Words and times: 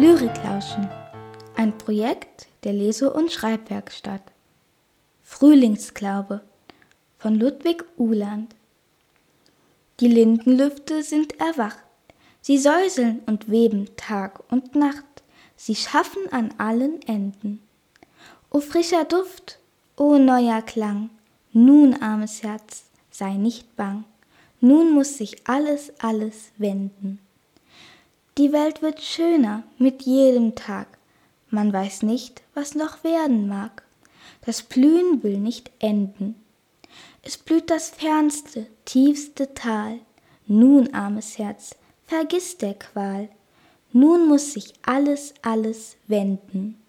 Lyriklauschen, 0.00 0.88
ein 1.56 1.76
Projekt 1.76 2.46
der 2.64 2.72
Lese- 2.72 3.12
und 3.12 3.30
Schreibwerkstatt. 3.30 4.22
Frühlingsglaube 5.22 6.40
von 7.18 7.34
Ludwig 7.34 7.84
Uhland. 7.98 8.54
Die 10.00 10.08
Lindenlüfte 10.08 11.02
sind 11.02 11.38
erwacht, 11.38 11.84
sie 12.40 12.56
säuseln 12.56 13.20
und 13.26 13.50
weben 13.50 13.94
Tag 13.96 14.40
und 14.50 14.74
Nacht, 14.74 15.04
sie 15.54 15.74
schaffen 15.74 16.32
an 16.32 16.54
allen 16.56 17.02
Enden. 17.02 17.60
O 18.48 18.60
frischer 18.60 19.04
Duft, 19.04 19.58
o 19.98 20.16
neuer 20.16 20.62
Klang, 20.62 21.10
nun, 21.52 21.92
armes 22.00 22.42
Herz, 22.42 22.84
sei 23.10 23.34
nicht 23.34 23.76
bang, 23.76 24.04
nun 24.62 24.94
muss 24.94 25.18
sich 25.18 25.46
alles, 25.46 25.92
alles 25.98 26.52
wenden. 26.56 27.18
Die 28.38 28.52
Welt 28.52 28.80
wird 28.80 29.02
schöner 29.02 29.64
mit 29.78 30.02
jedem 30.02 30.54
Tag, 30.54 30.86
man 31.50 31.72
weiß 31.72 32.02
nicht, 32.02 32.42
was 32.54 32.74
noch 32.74 33.02
werden 33.02 33.48
mag. 33.48 33.82
Das 34.46 34.62
Blühen 34.62 35.22
will 35.22 35.38
nicht 35.38 35.70
enden. 35.80 36.36
Es 37.22 37.36
blüht 37.36 37.70
das 37.70 37.90
fernste, 37.90 38.66
tiefste 38.84 39.52
Tal. 39.54 39.98
Nun, 40.46 40.94
armes 40.94 41.38
Herz, 41.38 41.76
vergiss 42.06 42.56
der 42.56 42.74
Qual. 42.74 43.28
Nun 43.92 44.28
muss 44.28 44.54
sich 44.54 44.72
alles, 44.82 45.34
alles 45.42 45.96
wenden. 46.06 46.80